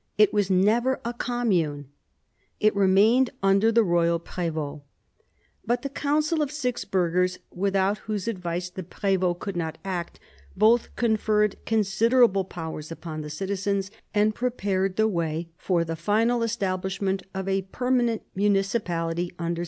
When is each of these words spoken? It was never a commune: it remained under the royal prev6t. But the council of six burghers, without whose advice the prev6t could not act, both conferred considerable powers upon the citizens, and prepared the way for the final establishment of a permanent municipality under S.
It 0.17 0.33
was 0.33 0.49
never 0.49 0.99
a 1.05 1.13
commune: 1.13 1.89
it 2.59 2.75
remained 2.75 3.29
under 3.43 3.71
the 3.71 3.83
royal 3.83 4.19
prev6t. 4.19 4.81
But 5.63 5.83
the 5.83 5.89
council 5.89 6.41
of 6.41 6.49
six 6.51 6.83
burghers, 6.85 7.37
without 7.53 7.99
whose 7.99 8.27
advice 8.27 8.71
the 8.71 8.81
prev6t 8.81 9.37
could 9.37 9.55
not 9.55 9.77
act, 9.85 10.19
both 10.57 10.95
conferred 10.95 11.55
considerable 11.67 12.45
powers 12.45 12.91
upon 12.91 13.21
the 13.21 13.29
citizens, 13.29 13.91
and 14.11 14.33
prepared 14.33 14.95
the 14.95 15.07
way 15.07 15.49
for 15.55 15.83
the 15.83 15.95
final 15.95 16.41
establishment 16.41 17.21
of 17.35 17.47
a 17.47 17.61
permanent 17.61 18.23
municipality 18.33 19.31
under 19.37 19.59
S. 19.59 19.59